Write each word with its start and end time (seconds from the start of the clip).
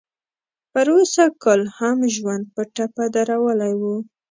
پروسږ 0.71 1.31
کال 1.43 1.61
هم 1.77 1.97
ژوند 2.15 2.43
په 2.53 2.61
ټپه 2.75 3.05
درولی 3.15 3.73
و. 3.79 3.81